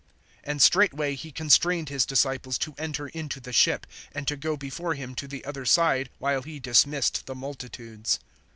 [0.47, 4.95] (22)And straightway he constrained his disciples to enter into the ship, and to go before
[4.95, 8.17] him to the other side, while he dismissed the multitudes.